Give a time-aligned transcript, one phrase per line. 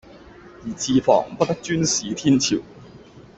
[0.65, 2.57] 宜自防，不得專恃天朝